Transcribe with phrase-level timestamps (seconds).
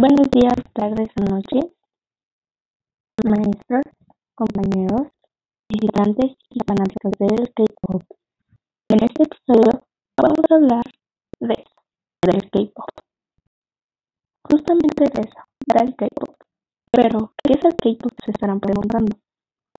[0.00, 1.76] Buenos días, tardes o noches,
[3.22, 3.84] maestros,
[4.34, 5.08] compañeros,
[5.68, 8.02] visitantes y fanáticos del K-pop.
[8.88, 9.84] En este episodio
[10.16, 10.84] vamos a hablar
[11.40, 11.82] de eso,
[12.22, 12.88] del K-pop.
[14.50, 16.34] Justamente de eso, del K-pop.
[16.90, 18.12] Pero, ¿qué es el K-pop?
[18.24, 19.14] Se estarán preguntando.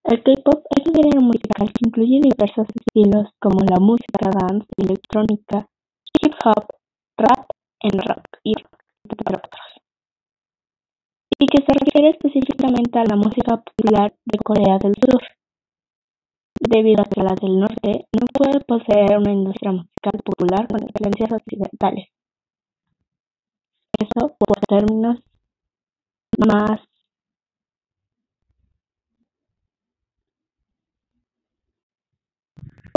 [0.03, 5.67] El K-pop es un género musical que incluye diversos estilos como la música dance, electrónica,
[6.21, 6.67] hip hop,
[7.17, 8.53] rap, en rock y
[9.09, 9.70] entre otros
[11.41, 15.23] y que se refiere específicamente a la música popular de Corea del Sur,
[16.59, 21.31] debido a que la del norte no puede poseer una industria musical popular con influencias
[21.31, 22.09] occidentales.
[23.97, 25.17] Eso por términos
[26.37, 26.79] más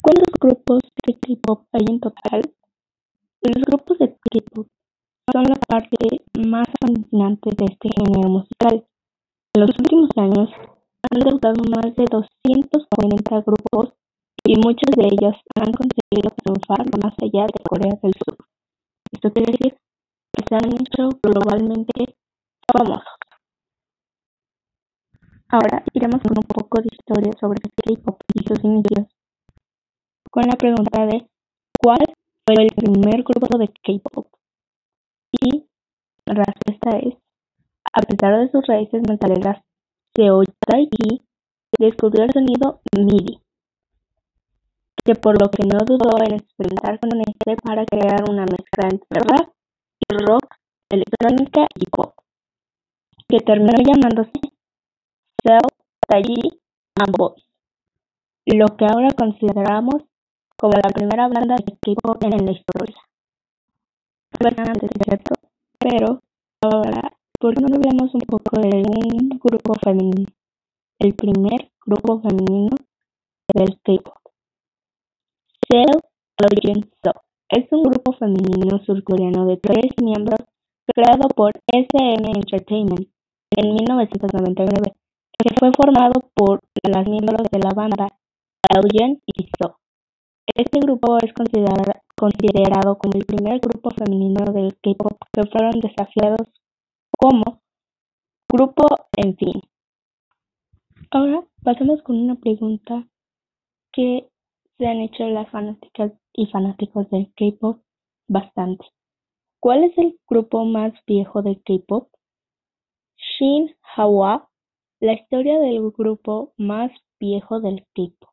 [0.03, 2.41] ¿Cuántos grupos de K-pop hay en total?
[3.41, 4.67] Los grupos de K-pop
[5.33, 6.24] son la parte
[7.15, 8.85] de este género musical.
[9.53, 10.49] En los últimos años
[11.09, 13.93] han debutado más de 240 grupos
[14.43, 18.37] y muchos de ellos han conseguido triunfar más allá de Corea del Sur.
[19.13, 19.77] Esto quiere decir
[20.33, 22.17] que se han hecho globalmente
[22.67, 23.07] famosos.
[25.47, 29.07] Ahora iremos con un poco de historia sobre el K-pop y sus inicios,
[30.29, 31.29] con la pregunta de
[31.81, 32.03] ¿cuál
[32.45, 34.27] fue el primer grupo de K-pop?
[35.31, 35.65] Y
[36.25, 37.15] la respuesta es,
[37.93, 39.63] a pesar de sus raíces metaleras,
[40.15, 41.21] Seo-taiji
[41.77, 43.39] descubrió el sonido MIDI,
[45.03, 49.19] que por lo que no dudó en experimentar con este para crear una mezcla entre
[49.19, 49.49] rap
[49.99, 50.55] y rock,
[50.89, 52.15] electrónica y pop,
[53.27, 54.31] que terminó llamándose
[55.43, 55.59] Seo
[56.07, 56.49] Taiji
[56.95, 57.43] and Boys,
[58.45, 60.03] lo que ahora consideramos
[60.57, 62.97] como la primera banda de K-pop en la historia.
[64.39, 65.33] Bastante cierto,
[65.79, 66.21] pero
[66.61, 70.27] ahora, ¿por qué no hablamos un poco de un grupo femenino?
[70.99, 72.75] El primer grupo femenino
[73.53, 74.17] del K-pop.
[75.67, 75.99] Cell
[76.43, 77.11] Origin So
[77.49, 80.39] es un grupo femenino surcoreano de tres miembros
[80.93, 83.07] creado por SM Entertainment
[83.51, 84.93] en 1999,
[85.37, 88.07] que fue formado por las miembros de la banda
[88.69, 89.77] Eugene y So.
[90.55, 91.83] Este grupo es considerado
[92.15, 96.47] como el primer grupo femenino del K-pop que fueron desafiados
[97.17, 97.61] como
[98.49, 98.83] grupo
[99.17, 99.61] en fin.
[101.11, 103.05] Ahora pasemos con una pregunta
[103.91, 104.29] que
[104.77, 107.81] se han hecho las fanáticas y fanáticos del K-pop
[108.27, 108.85] bastante.
[109.59, 112.09] ¿Cuál es el grupo más viejo del K-pop?
[113.17, 114.49] Shin Hawa,
[114.99, 118.29] la historia del grupo más viejo del K-pop.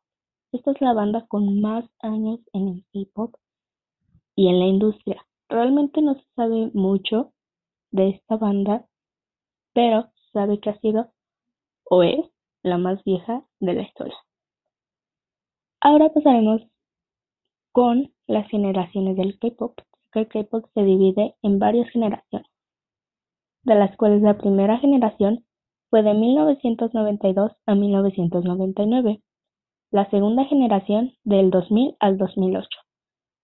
[0.53, 3.35] Esta es la banda con más años en el K-pop
[4.35, 5.25] y en la industria.
[5.49, 7.33] Realmente no se sabe mucho
[7.91, 8.85] de esta banda,
[9.73, 11.11] pero se sabe que ha sido
[11.85, 12.25] o es
[12.63, 14.17] la más vieja de la historia.
[15.81, 16.61] Ahora pasaremos
[17.71, 19.79] con las generaciones del K-pop.
[20.13, 22.47] El K-pop se divide en varias generaciones,
[23.63, 25.45] de las cuales la primera generación
[25.89, 29.21] fue de 1992 a 1999
[29.93, 32.67] la segunda generación del 2000 al 2008,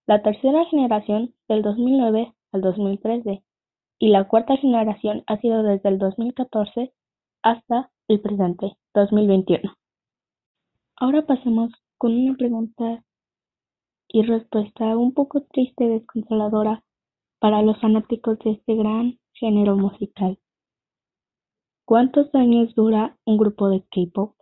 [0.09, 3.43] la tercera generación del 2009 al 2013
[3.99, 6.91] y la cuarta generación ha sido desde el 2014
[7.43, 9.71] hasta el presente, 2021.
[10.95, 13.03] Ahora pasemos con una pregunta
[14.07, 16.83] y respuesta un poco triste y desconsoladora
[17.37, 20.39] para los fanáticos de este gran género musical.
[21.85, 24.33] ¿Cuántos años dura un grupo de K-pop?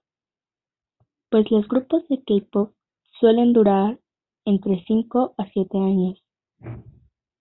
[1.29, 2.71] pues los grupos de K-pop
[3.19, 3.99] suelen durar
[4.47, 6.23] entre 5 a 7 años.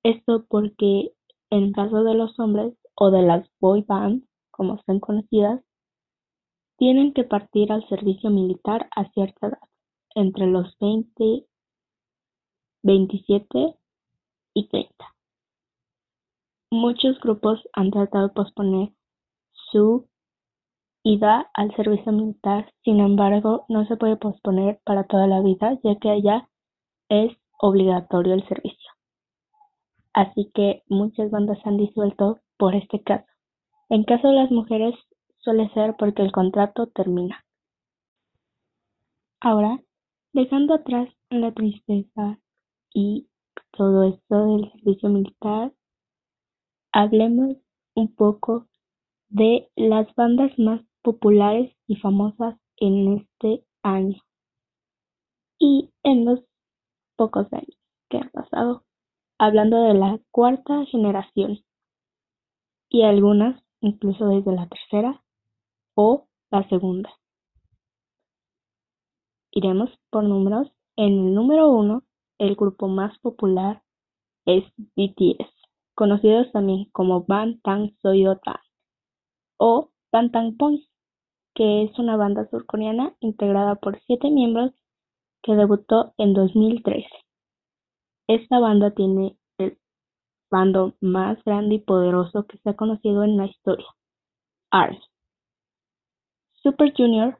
[0.03, 1.12] Esto porque
[1.50, 5.62] en caso de los hombres o de las boy bands, como son conocidas,
[6.79, 9.69] tienen que partir al servicio militar a cierta edad,
[10.17, 11.47] entre los 20,
[12.82, 13.76] 27
[14.55, 15.14] y 30.
[16.73, 18.93] Muchos grupos han tratado de posponer
[19.70, 20.08] su
[21.05, 25.94] ida al servicio militar, sin embargo, no se puede posponer para toda la vida, ya
[26.00, 26.49] que allá
[27.08, 28.91] es obligatorio el servicio.
[30.12, 33.26] Así que muchas bandas han disuelto por este caso.
[33.88, 34.94] En caso de las mujeres
[35.38, 37.44] suele ser porque el contrato termina.
[39.41, 39.81] Ahora,
[40.32, 42.38] dejando atrás la tristeza
[42.93, 43.29] y
[43.73, 45.73] todo esto del servicio militar,
[46.93, 47.56] hablemos
[47.94, 48.67] un poco
[49.29, 54.20] de las bandas más populares y famosas en este año
[55.58, 56.41] y en los
[57.17, 57.77] pocos años
[58.09, 58.85] que han pasado,
[59.39, 61.61] hablando de la cuarta generación.
[62.89, 65.23] y algunas incluso desde la tercera
[65.95, 67.11] o la segunda.
[69.51, 70.69] Iremos por números.
[70.97, 72.05] En el número uno,
[72.39, 73.83] el grupo más popular
[74.47, 74.65] es
[74.97, 75.51] BTS,
[75.95, 78.63] conocidos también como Bangtan Soyota
[79.59, 80.89] o Bangtan Boys,
[81.55, 84.73] que es una banda surcoreana integrada por siete miembros
[85.43, 87.09] que debutó en 2013.
[88.29, 89.79] Esta banda tiene el
[90.50, 93.87] bando más grande y poderoso que se ha conocido en la historia,
[94.71, 95.00] ARMY.
[96.62, 97.38] Super Junior,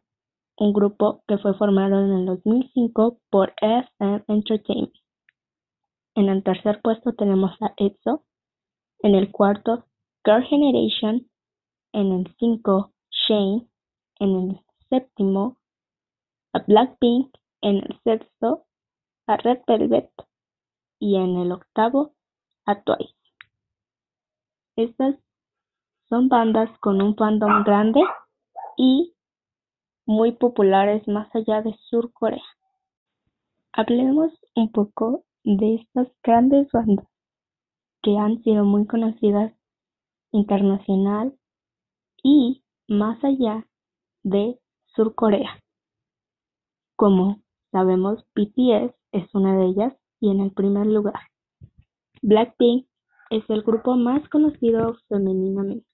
[0.59, 4.95] un grupo que fue formado en el 2005 por SM Entertainment.
[6.15, 8.25] En el tercer puesto tenemos a EXO,
[9.01, 9.85] en el cuarto
[10.25, 11.29] Girl Generation,
[11.93, 13.69] en el cinco Shane,
[14.19, 15.57] en el séptimo
[16.53, 18.67] a Blackpink, en el sexto
[19.27, 20.11] a Red Velvet
[20.99, 22.15] y en el octavo
[22.65, 23.15] a Twice.
[24.77, 25.17] Estas
[26.09, 28.01] son bandas con un fandom grande
[28.77, 29.15] y
[30.07, 32.45] muy populares más allá de Sur Corea.
[33.73, 37.07] Hablemos un poco de estas grandes bandas
[38.03, 39.53] que han sido muy conocidas
[40.31, 41.37] internacional
[42.23, 43.67] y más allá
[44.23, 44.61] de
[44.95, 45.61] Sur Corea.
[46.97, 47.43] Como
[47.77, 51.21] sabemos, BTS es una de ellas y en el primer lugar.
[52.23, 52.87] Blackpink
[53.29, 55.87] es el grupo más conocido femeninamente,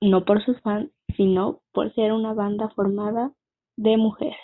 [0.00, 3.32] no por sus fans, sino por ser una banda formada
[3.76, 4.38] de mujeres.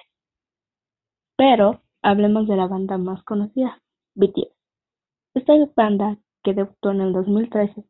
[1.37, 3.81] Pero hablemos de la banda más conocida,
[4.15, 4.53] BTS.
[5.33, 7.87] Esta banda, que debutó en el 2013,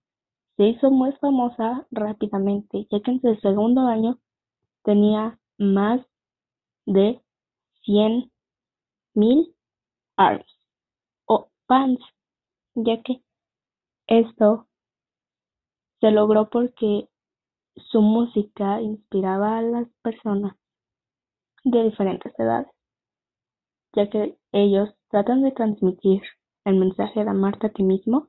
[0.56, 4.20] se hizo muy famosa rápidamente, ya que en su segundo año
[4.84, 6.00] tenía más
[6.86, 7.20] de
[7.84, 8.30] 100
[9.14, 9.54] mil
[10.16, 10.46] ARMS
[11.26, 11.98] o fans,
[12.74, 13.22] ya que
[14.06, 14.66] esto
[16.00, 17.08] se logró porque
[17.76, 20.56] su música inspiraba a las personas
[21.64, 22.70] de diferentes edades,
[23.94, 26.22] ya que ellos tratan de transmitir
[26.64, 28.28] el mensaje de amarte a ti mismo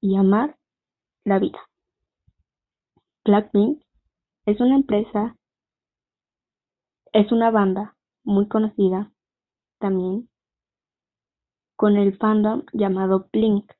[0.00, 0.58] y amar
[1.24, 1.58] la vida.
[3.24, 3.82] Blackpink
[4.46, 5.36] es una empresa,
[7.14, 9.12] es una banda muy conocida
[9.78, 10.28] también
[11.76, 13.70] con el fandom llamado Blink.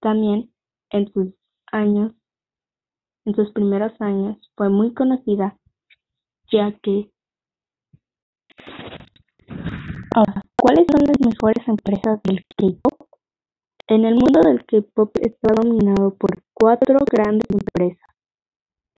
[0.00, 0.52] También
[0.90, 1.34] en sus
[1.72, 2.12] años
[3.24, 5.58] en sus primeros años fue muy conocida
[6.52, 7.10] ya que
[10.14, 13.08] Ahora, ¿cuáles son las mejores empresas del K-pop?
[13.86, 18.08] En el mundo del K-pop está dominado por cuatro grandes empresas: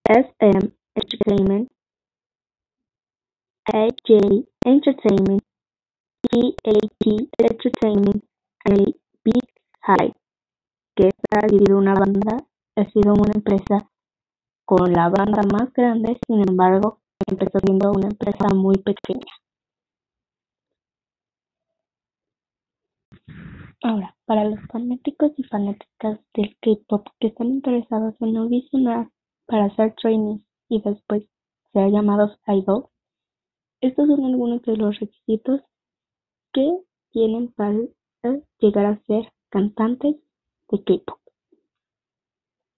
[0.04, 1.70] SM Entertainment,
[3.64, 5.42] AJ Entertainment,
[6.22, 7.06] TAT
[7.38, 8.24] Entertainment
[8.64, 9.44] y Big
[9.82, 10.12] High,
[10.96, 12.44] que ha sido una banda,
[12.76, 13.88] ha sido una empresa
[14.64, 19.32] con la banda más grande, sin embargo, empezó siendo una empresa muy pequeña.
[23.84, 29.08] Ahora, para los fanáticos y fanáticas del K-pop que están interesados en audicionar
[29.46, 30.38] para hacer training
[30.68, 31.24] y después
[31.72, 32.88] ser llamados idol,
[33.82, 35.60] estos son algunos de los requisitos
[36.52, 36.78] que
[37.10, 37.76] tienen para
[38.58, 40.16] llegar a ser cantantes
[40.70, 41.18] de K-pop.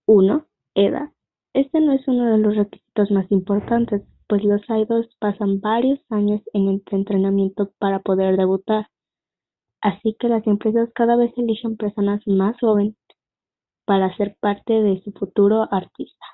[0.06, 0.46] 1.
[0.74, 1.12] Edad.
[1.52, 6.40] Este no es uno de los requisitos más importantes, pues los idols pasan varios años
[6.54, 8.88] en entrenamiento para poder debutar,
[9.82, 12.96] así que las empresas cada vez eligen personas más jóvenes
[13.84, 16.24] para ser parte de su futuro artista.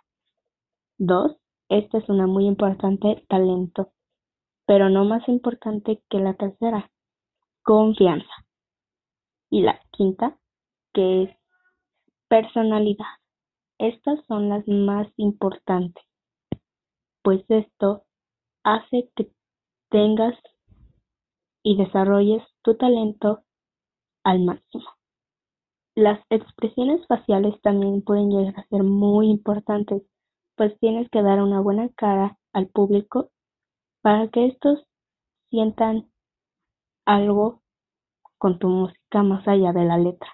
[0.98, 1.36] 2.
[1.68, 3.90] Esta es una muy importante talento,
[4.70, 6.92] pero no más importante que la tercera,
[7.64, 8.30] confianza.
[9.50, 10.38] Y la quinta,
[10.94, 11.30] que es
[12.28, 13.18] personalidad.
[13.78, 16.04] Estas son las más importantes,
[17.24, 18.04] pues esto
[18.62, 19.32] hace que
[19.88, 20.38] tengas
[21.64, 23.42] y desarrolles tu talento
[24.22, 24.86] al máximo.
[25.96, 30.04] Las expresiones faciales también pueden llegar a ser muy importantes,
[30.54, 33.32] pues tienes que dar una buena cara al público
[34.02, 34.86] para que estos
[35.50, 36.10] sientan
[37.06, 37.62] algo
[38.38, 40.28] con tu música más allá de la letra.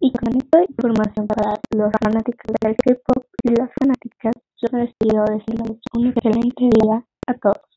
[0.00, 5.24] Y con esta información para los fanáticos del K-pop y las fanáticas, yo me despido
[5.24, 7.68] deseándoles un excelente día a todos.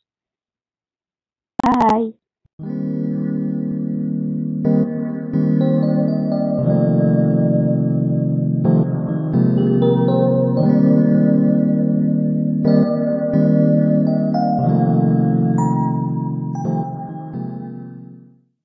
[1.63, 3.10] Bye.